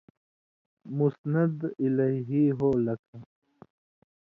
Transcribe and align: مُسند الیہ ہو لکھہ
مُسند 0.95 1.59
الیہ 1.83 2.45
ہو 2.57 2.69
لکھہ 2.85 3.17